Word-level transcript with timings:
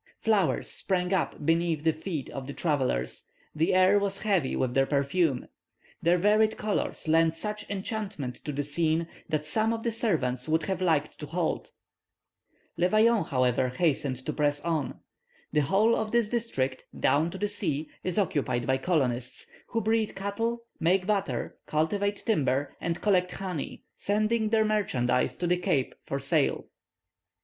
Flowers 0.19 0.67
sprang 0.67 1.13
up 1.13 1.45
beneath 1.45 1.83
the 1.83 1.93
feet 1.93 2.27
of 2.31 2.47
the 2.47 2.55
travellers; 2.55 3.25
the 3.53 3.71
air 3.71 3.99
was 3.99 4.17
heavy 4.23 4.55
with 4.55 4.73
their 4.73 4.87
perfume; 4.87 5.47
their 6.01 6.17
varied 6.17 6.57
colours 6.57 7.07
lent 7.07 7.35
such 7.35 7.69
enchantment 7.69 8.43
to 8.43 8.51
the 8.51 8.63
scene 8.63 9.07
that 9.29 9.45
some 9.45 9.71
of 9.71 9.83
the 9.83 9.91
servants 9.91 10.49
would 10.49 10.63
have 10.63 10.81
liked 10.81 11.19
to 11.19 11.27
halt. 11.27 11.73
Le 12.77 12.89
Vaillant 12.89 13.27
however 13.27 13.69
hastened 13.69 14.25
to 14.25 14.33
press 14.33 14.59
on. 14.61 14.99
The 15.53 15.61
whole 15.61 15.95
of 15.95 16.11
this 16.11 16.29
district, 16.29 16.83
down 16.99 17.29
to 17.29 17.37
the 17.37 17.47
sea, 17.47 17.87
is 18.03 18.17
occupied 18.17 18.65
by 18.65 18.77
colonists, 18.79 19.45
who 19.67 19.81
breed 19.81 20.15
cattle, 20.15 20.63
make 20.79 21.05
butter, 21.05 21.59
cultivate 21.67 22.23
timber, 22.25 22.75
and 22.81 22.99
collect 23.03 23.33
honey, 23.33 23.83
sending 23.95 24.49
their 24.49 24.65
merchandise 24.65 25.35
to 25.35 25.45
the 25.45 25.57
Cape 25.57 25.93
for 26.07 26.17
sale. 26.19 26.65